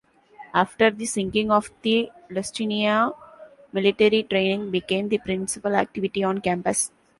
After 0.55 0.89
the 0.89 1.05
sinking 1.05 1.51
of 1.51 1.69
the 1.83 2.09
Lusitania, 2.31 3.11
military 3.71 4.23
training 4.23 4.71
became 4.71 5.09
the 5.09 5.19
principal 5.19 5.75
activity 5.75 6.23
on 6.23 6.39
campus. 6.41 6.89